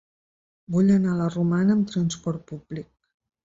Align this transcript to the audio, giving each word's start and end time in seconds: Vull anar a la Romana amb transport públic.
Vull 0.75 0.89
anar 0.93 1.11
a 1.11 1.19
la 1.21 1.29
Romana 1.35 1.77
amb 1.77 1.95
transport 1.95 2.45
públic. 2.53 2.93